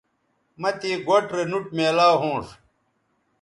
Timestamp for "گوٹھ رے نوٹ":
1.05-1.65